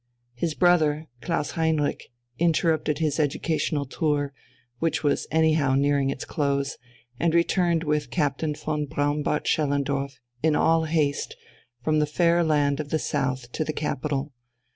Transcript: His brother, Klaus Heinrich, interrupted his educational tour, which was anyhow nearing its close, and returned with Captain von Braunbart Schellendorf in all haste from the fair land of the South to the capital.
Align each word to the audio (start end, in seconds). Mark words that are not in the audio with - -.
His 0.33 0.55
brother, 0.55 1.05
Klaus 1.21 1.51
Heinrich, 1.51 2.07
interrupted 2.39 2.97
his 2.97 3.19
educational 3.19 3.85
tour, 3.85 4.33
which 4.79 5.03
was 5.03 5.27
anyhow 5.29 5.75
nearing 5.75 6.09
its 6.09 6.25
close, 6.25 6.79
and 7.19 7.35
returned 7.35 7.83
with 7.83 8.09
Captain 8.09 8.55
von 8.55 8.87
Braunbart 8.87 9.45
Schellendorf 9.45 10.19
in 10.41 10.55
all 10.55 10.85
haste 10.85 11.37
from 11.83 11.99
the 11.99 12.07
fair 12.07 12.43
land 12.43 12.79
of 12.79 12.89
the 12.89 12.97
South 12.97 13.51
to 13.51 13.63
the 13.63 13.73
capital. 13.73 14.33